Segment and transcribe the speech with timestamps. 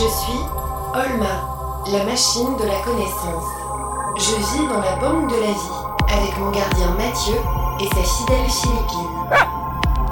[0.00, 0.40] Je suis
[0.94, 3.44] Olma, la machine de la connaissance.
[4.16, 7.34] Je vis dans la banque de la vie avec mon gardien Mathieu
[7.78, 9.38] et sa fidèle Philippine.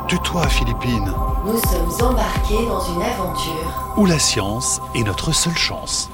[0.07, 1.11] Tue-toi, Philippine.
[1.47, 3.95] Nous sommes embarqués dans une aventure.
[3.97, 6.11] Où la science est notre seule chance.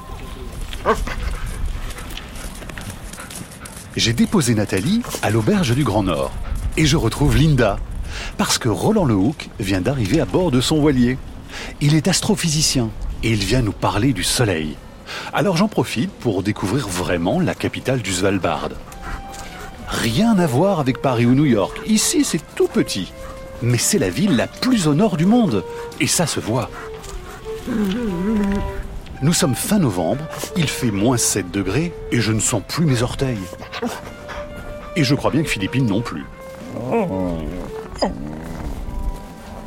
[3.97, 6.31] J'ai déposé Nathalie à l'auberge du Grand Nord.
[6.77, 7.77] Et je retrouve Linda.
[8.37, 11.17] Parce que Roland Lehoucq vient d'arriver à bord de son voilier.
[11.81, 12.89] Il est astrophysicien
[13.25, 14.77] et il vient nous parler du Soleil.
[15.33, 18.69] Alors j'en profite pour découvrir vraiment la capitale du Svalbard.
[19.87, 21.81] Rien à voir avec Paris ou New York.
[21.87, 23.11] Ici, c'est tout petit.
[23.63, 25.63] Mais c'est la ville la plus au nord du monde.
[25.99, 26.69] Et ça se voit.
[29.23, 30.23] Nous sommes fin novembre,
[30.55, 33.39] il fait moins 7 degrés et je ne sens plus mes orteils.
[34.95, 36.25] Et je crois bien que Philippine non plus.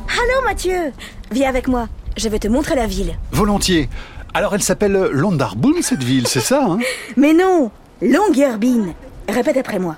[0.07, 0.93] Allô Mathieu
[1.31, 1.87] Viens avec moi,
[2.19, 3.15] je vais te montrer la ville.
[3.31, 3.89] Volontiers.
[4.33, 6.79] Alors elle s'appelle Londarboun, cette ville, c'est ça hein
[7.17, 8.93] Mais non Longyearbyen.
[9.27, 9.95] Répète après moi.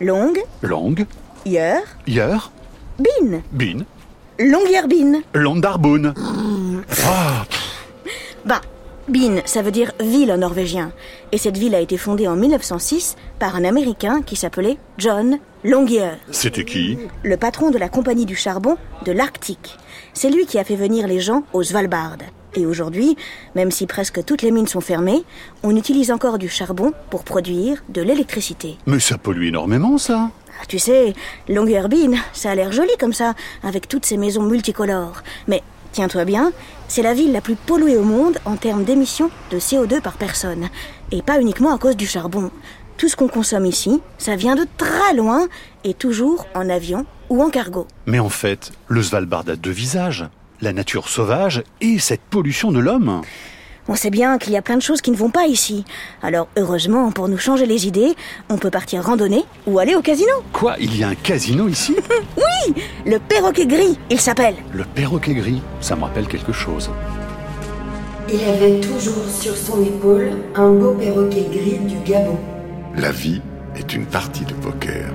[0.00, 0.94] Long, Long,
[1.44, 2.50] Yer, Yer,
[2.98, 3.40] Bin.
[3.52, 3.84] Bin.
[5.34, 6.14] Londarboun.
[7.04, 7.44] Ah,
[8.44, 8.60] Bah,
[9.08, 10.92] Bin, ça veut dire ville en norvégien.
[11.32, 16.16] Et cette ville a été fondée en 1906 par un Américain qui s'appelait John Longyear,
[16.30, 19.76] C'était qui le patron de la compagnie du charbon de l'Arctique.
[20.14, 22.18] C'est lui qui a fait venir les gens au Svalbard.
[22.54, 23.16] Et aujourd'hui,
[23.56, 25.24] même si presque toutes les mines sont fermées,
[25.64, 28.76] on utilise encore du charbon pour produire de l'électricité.
[28.86, 30.30] Mais ça pollue énormément, ça.
[30.60, 31.12] Ah, Tu sais,
[31.48, 35.24] Longyearbyen, ça a l'air joli comme ça, avec toutes ces maisons multicolores.
[35.48, 36.52] Mais tiens-toi bien,
[36.86, 40.68] c'est la ville la plus polluée au monde en termes d'émissions de CO2 par personne.
[41.10, 42.52] Et pas uniquement à cause du charbon.
[42.98, 45.46] Tout ce qu'on consomme ici, ça vient de très loin
[45.84, 47.86] et toujours en avion ou en cargo.
[48.06, 50.26] Mais en fait, le Svalbard a deux visages.
[50.60, 53.22] La nature sauvage et cette pollution de l'homme.
[53.86, 55.84] On sait bien qu'il y a plein de choses qui ne vont pas ici.
[56.22, 58.16] Alors heureusement, pour nous changer les idées,
[58.48, 60.32] on peut partir randonner ou aller au casino.
[60.52, 61.94] Quoi, il y a un casino ici?
[63.06, 64.56] Le perroquet gris, il s'appelle.
[64.72, 66.90] Le perroquet gris, ça me rappelle quelque chose.
[68.28, 72.36] Il avait toujours sur son épaule un beau perroquet gris du Gabon.
[72.96, 73.40] La vie
[73.76, 75.10] est une partie de poker.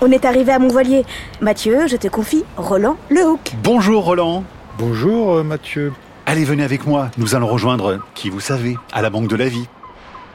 [0.00, 1.04] On est arrivé à mon voilier.
[1.40, 3.54] Mathieu, je te confie Roland Lehoucq.
[3.62, 4.44] Bonjour Roland.
[4.78, 5.92] Bonjour euh, Mathieu.
[6.26, 7.10] Allez, venez avec moi.
[7.18, 9.68] Nous allons rejoindre, qui vous savez, à la Banque de la Vie.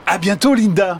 [0.08, 1.00] À bientôt, Linda.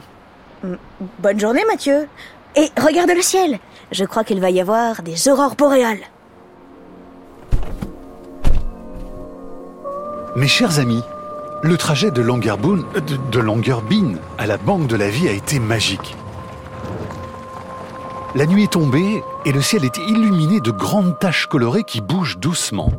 [1.18, 2.08] Bonne journée Mathieu.
[2.56, 3.58] Et regarde le ciel.
[3.90, 6.02] Je crois qu'il va y avoir des aurores boréales.
[10.34, 11.02] Mes chers amis,
[11.62, 13.00] le trajet de Longyearbyen, euh,
[13.30, 16.16] de, à la Banque de la Vie a été magique.
[18.34, 22.38] La nuit est tombée et le ciel est illuminé de grandes taches colorées qui bougent
[22.38, 22.90] doucement.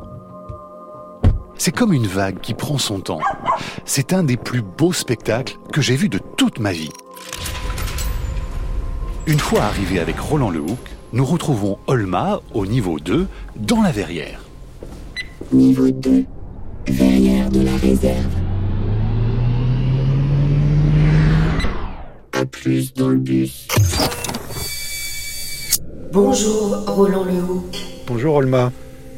[1.57, 3.19] C'est comme une vague qui prend son temps.
[3.83, 6.91] C'est un des plus beaux spectacles que j'ai vus de toute ma vie.
[9.27, 10.79] Une fois arrivés avec Roland Lehoucq,
[11.11, 14.41] nous retrouvons Olma au niveau 2 dans la verrière.
[15.51, 16.25] Niveau 2.
[16.87, 18.42] Verrière de la réserve.
[22.33, 23.67] À plus dans le bus.
[26.11, 27.77] Bonjour, Roland Lehoucq.
[28.07, 28.71] Bonjour Olma.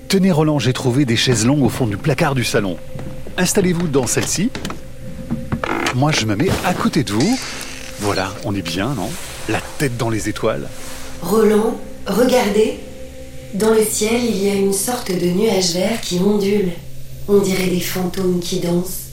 [0.09, 2.77] Tenez Roland, j'ai trouvé des chaises longues au fond du placard du salon.
[3.37, 4.49] Installez-vous dans celle-ci.
[5.95, 7.39] Moi, je me mets à côté de vous.
[8.01, 9.09] Voilà, on est bien, non?
[9.47, 10.67] La tête dans les étoiles.
[11.21, 12.79] Roland, regardez.
[13.53, 16.71] Dans le ciel, il y a une sorte de nuage vert qui ondule.
[17.29, 19.03] On dirait des fantômes qui dansent.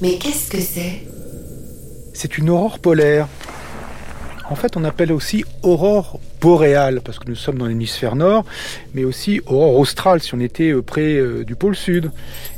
[0.00, 1.02] Mais qu'est-ce que c'est?
[2.14, 3.26] C'est une aurore polaire.
[4.50, 8.46] En fait, on appelle aussi aurore boréale, parce que nous sommes dans l'hémisphère nord,
[8.94, 12.10] mais aussi aurore australe si on était euh, près euh, du pôle sud.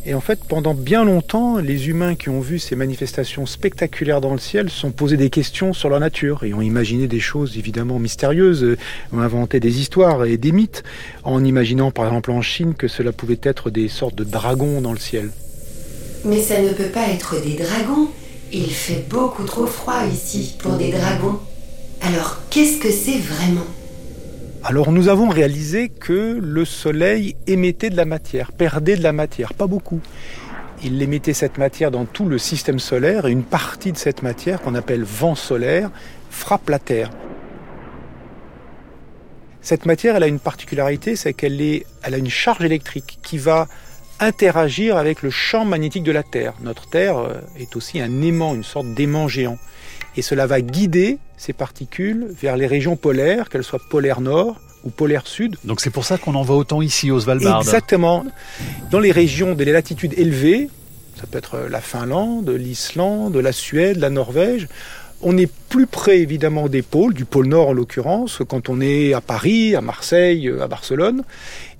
[0.07, 4.33] Et en fait, pendant bien longtemps, les humains qui ont vu ces manifestations spectaculaires dans
[4.33, 7.59] le ciel se sont posés des questions sur leur nature et ont imaginé des choses
[7.59, 8.79] évidemment mystérieuses, euh,
[9.13, 10.85] ont inventé des histoires et des mythes,
[11.25, 14.93] en imaginant par exemple en Chine que cela pouvait être des sortes de dragons dans
[14.93, 15.31] le ciel.
[16.25, 18.09] Mais ça ne peut pas être des dragons.
[18.53, 21.41] Il fait beaucoup trop froid ici pour des dragons.
[22.03, 23.67] Alors, qu'est-ce que c'est vraiment?
[24.63, 29.55] Alors nous avons réalisé que le Soleil émettait de la matière, perdait de la matière,
[29.55, 30.01] pas beaucoup.
[30.85, 34.61] Il émettait cette matière dans tout le système solaire et une partie de cette matière
[34.61, 35.91] qu'on appelle vent solaire
[36.29, 37.11] frappe la Terre.
[39.63, 41.61] Cette matière, elle a une particularité, c'est qu'elle
[42.03, 43.67] a une charge électrique qui va
[44.21, 46.55] interagir avec le champ magnétique de la Terre.
[46.61, 49.59] Notre Terre euh, est aussi un aimant, une sorte d'aimant géant.
[50.17, 54.91] Et cela va guider ces particules vers les régions polaires, qu'elles soient polaires nord ou
[54.91, 55.57] polaires sud.
[55.65, 57.61] Donc c'est pour ça qu'on en voit autant ici au Svalbard.
[57.61, 58.25] Exactement.
[58.91, 60.69] Dans les régions des latitudes élevées,
[61.17, 64.69] ça peut être la Finlande, l'Islande, la Suède, la Norvège,
[65.23, 69.13] on est plus près évidemment des pôles, du pôle Nord en l'occurrence, quand on est
[69.13, 71.23] à Paris, à Marseille, à Barcelone.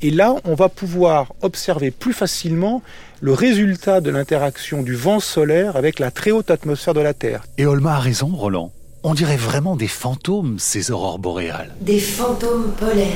[0.03, 2.83] Et là, on va pouvoir observer plus facilement
[3.21, 7.45] le résultat de l'interaction du vent solaire avec la très haute atmosphère de la Terre.
[7.59, 8.73] Et Olma a raison, Roland.
[9.03, 11.75] On dirait vraiment des fantômes, ces aurores boréales.
[11.81, 13.07] Des fantômes polaires.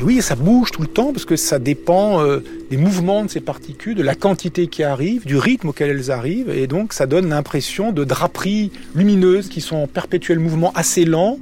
[0.00, 3.30] Et oui, ça bouge tout le temps parce que ça dépend euh, des mouvements de
[3.30, 6.50] ces particules, de la quantité qui arrive, du rythme auquel elles arrivent.
[6.50, 11.38] Et donc, ça donne l'impression de draperies lumineuses qui sont en perpétuel mouvement assez lent.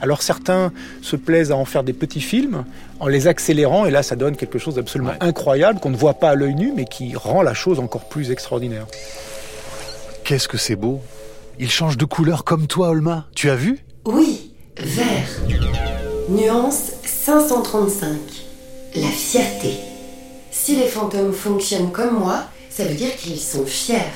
[0.00, 2.64] Alors certains se plaisent à en faire des petits films
[3.00, 5.16] en les accélérant et là ça donne quelque chose d'absolument Ouais.
[5.20, 8.30] incroyable qu'on ne voit pas à l'œil nu mais qui rend la chose encore plus
[8.30, 8.86] extraordinaire.
[10.24, 11.00] Qu'est-ce que c'est beau
[11.58, 13.26] Il change de couleur comme toi, Olma.
[13.34, 13.78] Tu as vu?
[14.04, 15.28] Oui, vert.
[16.28, 16.92] Nuance
[17.24, 18.18] 535.
[18.96, 19.70] La fierté.
[20.50, 24.12] Si les fantômes fonctionnent comme moi, ça veut dire qu'ils sont fiers.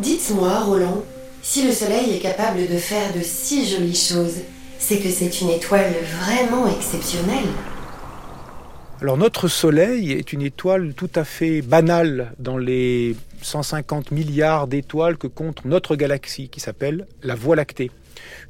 [0.00, 1.04] Dites-moi, Roland,
[1.40, 4.38] si le Soleil est capable de faire de si jolies choses,
[4.80, 7.46] c'est que c'est une étoile vraiment exceptionnelle.
[9.00, 15.16] Alors notre Soleil est une étoile tout à fait banale dans les 150 milliards d'étoiles
[15.16, 17.92] que compte notre galaxie qui s'appelle la Voie lactée.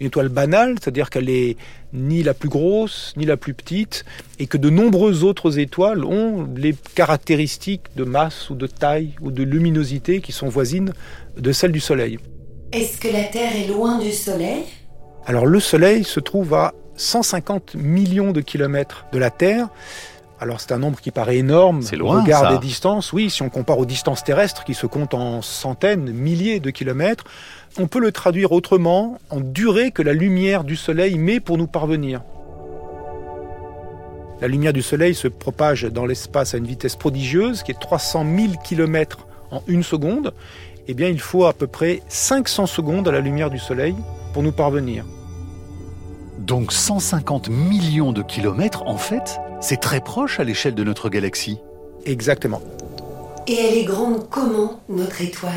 [0.00, 1.56] Une étoile banale, c'est-à-dire qu'elle est
[1.92, 4.04] ni la plus grosse ni la plus petite
[4.38, 9.30] et que de nombreuses autres étoiles ont les caractéristiques de masse ou de taille ou
[9.30, 10.92] de luminosité qui sont voisines
[11.36, 12.18] de celles du Soleil.
[12.72, 14.62] Est-ce que la Terre est loin du Soleil?
[15.26, 19.68] Alors le Soleil se trouve à 150 millions de kilomètres de la Terre.
[20.40, 22.52] Alors c'est un nombre qui paraît énorme C'est au loin, regard ça.
[22.54, 23.12] des distances.
[23.12, 27.24] Oui, si on compare aux distances terrestres qui se comptent en centaines, milliers de kilomètres,
[27.78, 31.66] on peut le traduire autrement en durée que la lumière du Soleil met pour nous
[31.66, 32.22] parvenir.
[34.40, 38.26] La lumière du Soleil se propage dans l'espace à une vitesse prodigieuse qui est 300
[38.36, 40.34] 000 km en une seconde.
[40.88, 43.94] Eh bien, il faut à peu près 500 secondes à la lumière du Soleil
[44.32, 45.04] pour nous parvenir.
[46.38, 51.58] Donc 150 millions de kilomètres, en fait, c'est très proche à l'échelle de notre galaxie.
[52.04, 52.60] Exactement.
[53.46, 55.52] Et elle est grande comment, notre étoile?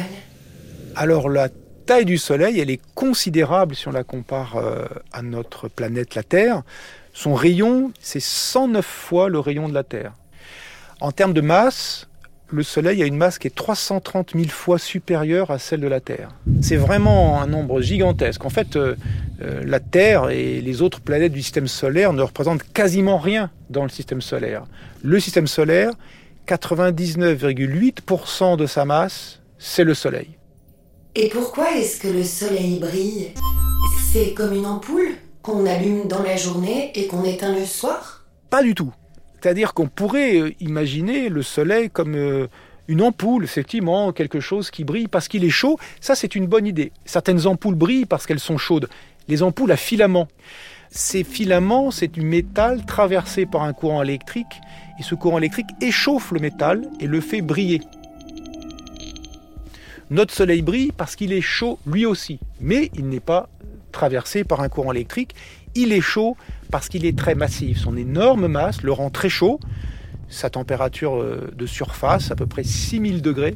[0.95, 1.49] Alors la
[1.85, 6.23] taille du Soleil, elle est considérable si on la compare euh, à notre planète la
[6.23, 6.63] Terre.
[7.13, 10.13] Son rayon, c'est 109 fois le rayon de la Terre.
[10.99, 12.07] En termes de masse,
[12.49, 15.99] le Soleil a une masse qui est 330 000 fois supérieure à celle de la
[15.99, 16.29] Terre.
[16.61, 18.45] C'est vraiment un nombre gigantesque.
[18.45, 18.95] En fait, euh,
[19.41, 23.83] euh, la Terre et les autres planètes du système solaire ne représentent quasiment rien dans
[23.83, 24.63] le système solaire.
[25.03, 25.91] Le système solaire,
[26.47, 30.29] 99,8% de sa masse, c'est le Soleil.
[31.17, 33.31] Et pourquoi est-ce que le Soleil brille?
[34.11, 38.25] C'est comme une ampoule qu'on allume dans la journée et qu'on éteint le soir?
[38.49, 38.91] Pas du tout.
[39.39, 42.47] C'est-à-dire qu'on pourrait euh, imaginer le soleil comme euh,
[42.89, 45.79] une ampoule, effectivement, quelque chose qui brille parce qu'il est chaud.
[46.01, 46.91] Ça, c'est une bonne idée.
[47.05, 48.89] Certaines ampoules brillent parce qu'elles sont chaudes.
[49.29, 50.27] Les ampoules à filaments.
[50.89, 54.59] Ces filaments, c'est du métal traversé par un courant électrique.
[54.99, 57.79] Et ce courant électrique échauffe le métal et le fait briller.
[60.11, 62.39] Notre soleil brille parce qu'il est chaud lui aussi.
[62.61, 63.49] Mais il n'est pas
[63.91, 65.33] traversé par un courant électrique.
[65.73, 66.37] Il est chaud
[66.69, 67.79] parce qu'il est très massif.
[67.79, 69.59] Son énorme masse le rend très chaud.
[70.29, 73.55] Sa température euh, de surface, à peu près 6000 degrés.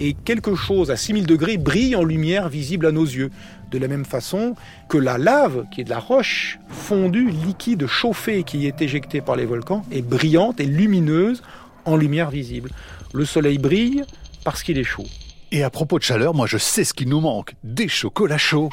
[0.00, 3.30] Et quelque chose à 6000 degrés brille en lumière visible à nos yeux.
[3.72, 4.54] De la même façon
[4.88, 9.34] que la lave, qui est de la roche fondue, liquide, chauffée, qui est éjectée par
[9.34, 11.42] les volcans, est brillante et lumineuse
[11.84, 12.70] en lumière visible.
[13.12, 14.04] Le soleil brille
[14.44, 15.06] parce qu'il est chaud.
[15.50, 17.54] Et à propos de chaleur, moi je sais ce qu'il nous manque.
[17.64, 18.68] Des chocolats chauds.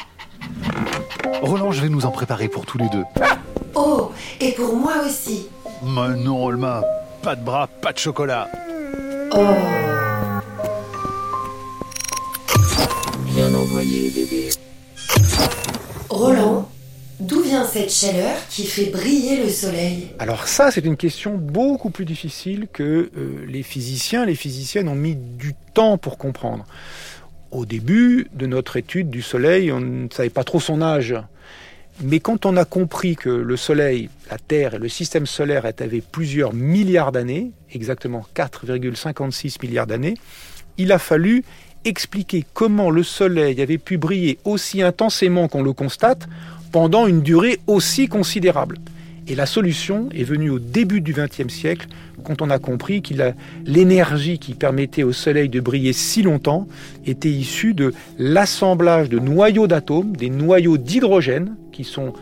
[1.42, 3.04] Roland, je vais nous en préparer pour tous les deux.
[3.76, 5.48] Oh, et pour moi aussi
[5.84, 6.84] Mais non, Olma,
[7.22, 8.50] pas de bras, pas de chocolat.
[9.32, 9.38] Oh
[13.34, 14.50] Bien envoyé, bébé.
[16.10, 16.70] Roland,
[17.20, 21.90] d'où vient cette chaleur qui fait briller le Soleil Alors ça, c'est une question beaucoup
[21.90, 26.66] plus difficile que euh, les physiciens, les physiciennes ont mis du temps pour comprendre.
[27.52, 31.16] Au début de notre étude du Soleil, on ne savait pas trop son âge.
[32.02, 36.02] Mais quand on a compris que le Soleil, la Terre et le système solaire avaient
[36.02, 40.16] plusieurs milliards d'années, exactement 4,56 milliards d'années,
[40.78, 41.46] il a fallu
[41.86, 46.28] expliquer comment le Soleil avait pu briller aussi intensément qu'on le constate
[46.72, 48.80] pendant une durée aussi considérable.
[49.28, 51.88] Et la solution est venue au début du XXe siècle,
[52.24, 53.14] quand on a compris que
[53.66, 56.68] l'énergie qui permettait au Soleil de briller si longtemps
[57.06, 62.14] était issue de l'assemblage de noyaux d'atomes, des noyaux d'hydrogène, qui sont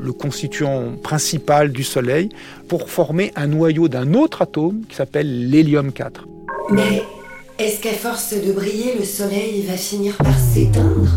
[0.00, 2.28] le constituant principal du Soleil,
[2.68, 6.28] pour former un noyau d'un autre atome qui s'appelle l'hélium 4.
[6.70, 7.02] Mais
[7.58, 11.08] est-ce qu'à force de briller, le Soleil va finir par s'éteindre?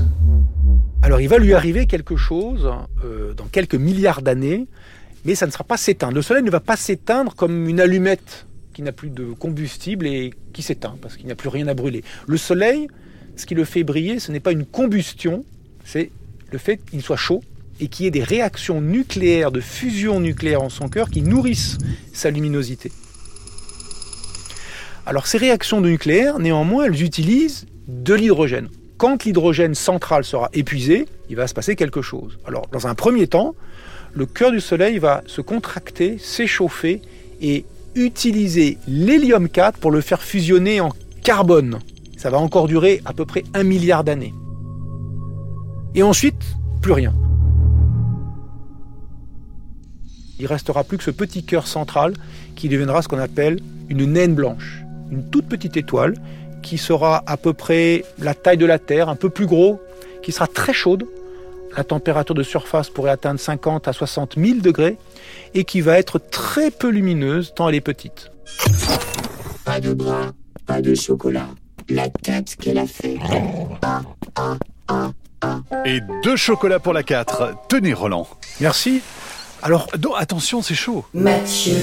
[1.02, 2.72] Alors il va lui arriver quelque chose
[3.04, 4.68] euh, dans quelques milliards d'années,
[5.26, 6.14] mais ça ne sera pas s'éteindre.
[6.14, 10.34] Le Soleil ne va pas s'éteindre comme une allumette qui n'a plus de combustible et
[10.54, 12.04] qui s'éteint parce qu'il n'y a plus rien à brûler.
[12.26, 12.88] Le Soleil,
[13.36, 15.44] ce qui le fait briller, ce n'est pas une combustion,
[15.84, 16.10] c'est
[16.52, 17.44] le fait qu'il soit chaud
[17.82, 21.78] et qu'il y ait des réactions nucléaires, de fusion nucléaire en son cœur qui nourrissent
[22.14, 22.92] sa luminosité.
[25.10, 28.70] Alors ces réactions nucléaires, néanmoins, elles utilisent de l'hydrogène.
[29.00, 32.38] Quand l'hydrogène central sera épuisé, il va se passer quelque chose.
[32.46, 33.56] Alors dans un premier temps,
[34.14, 37.02] le cœur du Soleil va se contracter, s'échauffer
[37.42, 40.92] et utiliser l'hélium 4 pour le faire fusionner en
[41.24, 41.80] carbone.
[42.16, 44.36] Ça va encore durer à peu près un milliard d'années.
[45.96, 46.44] Et ensuite,
[46.84, 47.16] plus rien.
[50.40, 52.14] il restera plus que ce petit cœur central
[52.56, 56.16] qui deviendra ce qu'on appelle une naine blanche, une toute petite étoile
[56.62, 59.82] qui sera à peu près la taille de la Terre, un peu plus gros,
[60.22, 61.06] qui sera très chaude.
[61.78, 64.98] La température de surface pourrait atteindre 50 à 60 000 degrés
[65.54, 68.32] et qui va être très peu lumineuse tant elle est petite.
[69.66, 70.32] Pas de bras,
[70.66, 71.48] pas de chocolat.
[71.90, 73.18] La tête qu'elle a fait.
[75.86, 77.68] Et deux chocolats pour la 4.
[77.68, 78.28] Tenez Roland.
[78.60, 79.02] Merci.
[79.62, 79.88] Alors,
[80.18, 81.06] attention, c'est chaud.
[81.14, 81.78] Mathieu,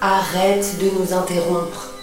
[0.00, 1.99] arrête de nous interrompre.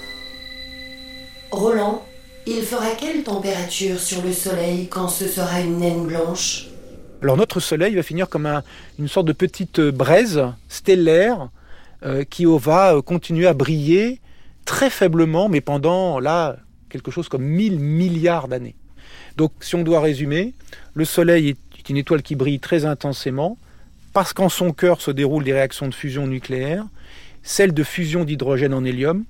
[1.52, 2.04] Roland,
[2.46, 6.68] il fera quelle température sur le Soleil quand ce sera une naine blanche?
[7.22, 8.62] Alors notre Soleil va finir comme
[9.00, 11.50] une sorte de petite braise stellaire
[12.04, 14.20] euh, qui va euh, continuer à briller
[14.66, 16.58] très faiblement, mais pendant là
[16.90, 18.76] quelque chose comme 1000 milliards d'années.
[19.38, 20.54] Donc si on doit résumer,
[20.94, 23.58] le Soleil est une étoile qui brille très intensément,
[24.12, 26.86] parce qu'en son cœur se déroulent des réactions de fusion nucléaire,
[27.42, 29.24] celles de fusion d'hydrogène en hélium,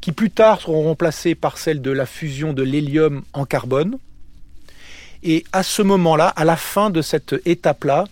[0.00, 3.98] qui plus tard seront remplacées par celles de la fusion de l'hélium en carbone.
[5.22, 8.04] Et à ce moment-là, à la fin de cette étape-là,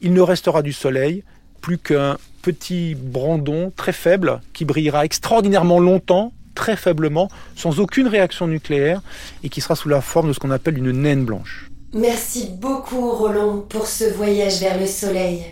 [0.00, 1.24] il ne restera du Soleil
[1.60, 8.46] plus qu'un petit brandon très faible qui brillera extraordinairement longtemps, très faiblement, sans aucune réaction
[8.46, 9.00] nucléaire,
[9.42, 11.70] et qui sera sous la forme de ce qu'on appelle une naine blanche.
[11.94, 15.44] Merci beaucoup Roland pour ce voyage vers le Soleil.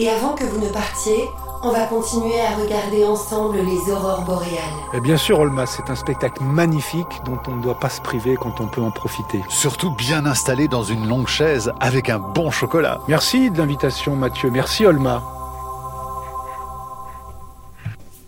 [0.00, 1.28] Et avant que vous ne partiez,
[1.62, 4.64] on va continuer à regarder ensemble les aurores boréales.
[4.94, 8.34] Et bien sûr, Olma, c'est un spectacle magnifique dont on ne doit pas se priver
[8.40, 9.42] quand on peut en profiter.
[9.50, 13.02] Surtout bien installé dans une longue chaise avec un bon chocolat.
[13.08, 14.50] Merci de l'invitation, Mathieu.
[14.50, 15.22] Merci, Olma.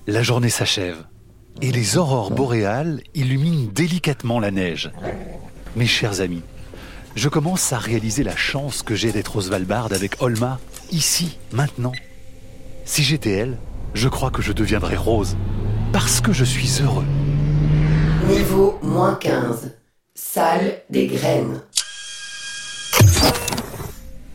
[0.07, 1.07] La journée s'achève
[1.63, 4.93] et les aurores boréales illuminent délicatement la neige.
[5.75, 6.43] Mes chers amis,
[7.15, 10.59] je commence à réaliser la chance que j'ai d'être au Svalbard avec Olma
[10.91, 11.93] ici, maintenant.
[12.85, 13.59] Si j'étais elle,
[13.95, 15.37] je crois que je deviendrais rose,
[15.93, 17.05] parce que je suis heureux.
[18.29, 19.73] Niveau moins 15.
[20.15, 21.61] Salle des graines.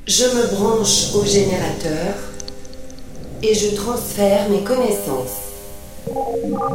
[0.05, 2.13] Je me branche au générateur
[3.43, 5.48] et je transfère mes connaissances.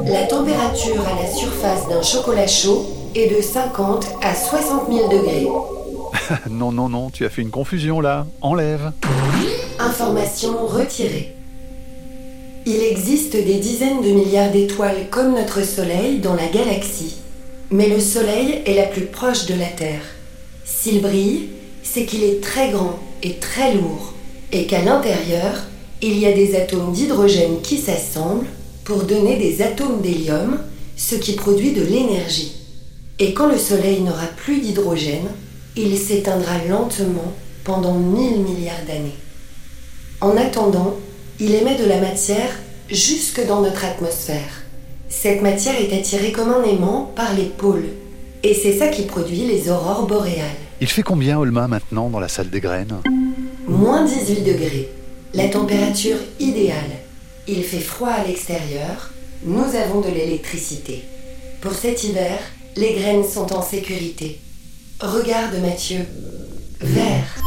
[0.06, 5.48] La température à la surface d'un chocolat chaud est de 50 à 60 000 degrés.
[6.50, 8.26] non, non, non, tu as fait une confusion là.
[8.40, 8.92] Enlève.
[9.78, 11.34] Information retirée.
[12.64, 17.18] Il existe des dizaines de milliards d'étoiles comme notre Soleil dans la galaxie.
[17.70, 20.02] Mais le Soleil est la plus proche de la Terre.
[20.64, 21.48] S'il brille,
[21.82, 24.12] c'est qu'il est très grand et très lourd,
[24.52, 25.64] et qu'à l'intérieur,
[26.02, 28.46] il y a des atomes d'hydrogène qui s'assemblent
[28.84, 30.58] pour donner des atomes d'hélium,
[30.96, 32.52] ce qui produit de l'énergie.
[33.18, 35.28] Et quand le Soleil n'aura plus d'hydrogène,
[35.76, 37.32] il s'éteindra lentement
[37.64, 39.16] pendant mille milliards d'années.
[40.20, 40.96] En attendant,
[41.40, 42.50] il émet de la matière
[42.90, 44.62] jusque dans notre atmosphère.
[45.08, 47.88] Cette matière est attirée comme un aimant par les pôles.
[48.42, 50.46] Et c'est ça qui produit les aurores boréales.
[50.80, 53.00] Il fait combien, Olma, maintenant, dans la salle des graines?
[53.66, 54.88] Moins 18 degrés.
[55.32, 56.98] La température idéale.
[57.46, 59.10] Il fait froid à l'extérieur.
[59.44, 61.02] Nous avons de l'électricité.
[61.60, 62.38] Pour cet hiver,
[62.76, 64.40] les graines sont en sécurité.
[65.02, 66.06] Regarde, Mathieu.
[66.80, 67.42] Vert.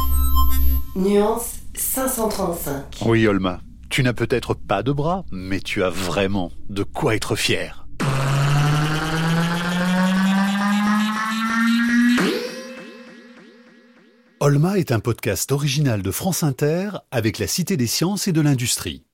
[0.94, 2.98] Nuance 535.
[3.06, 3.60] Oui, Olma.
[3.88, 7.86] Tu n'as peut-être pas de bras, mais tu as vraiment de quoi être fier.
[14.38, 18.42] Olma est un podcast original de France Inter avec la Cité des sciences et de
[18.42, 19.05] l'industrie.